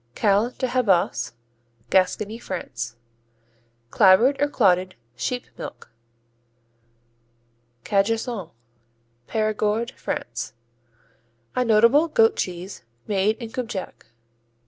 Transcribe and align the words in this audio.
Caille 0.15 0.49
de 0.57 0.67
Habas 0.67 1.33
Gascony, 1.91 2.39
France 2.39 2.95
Clabbered 3.91 4.35
or 4.41 4.47
clotted 4.47 4.95
sheep 5.15 5.45
milk. 5.59 5.91
Cajassou 7.83 8.49
Périgord, 9.27 9.91
France 9.91 10.53
A 11.55 11.63
notable 11.63 12.07
goat 12.07 12.35
cheese 12.35 12.81
made 13.05 13.37
in 13.37 13.51
Cubjac. 13.51 14.07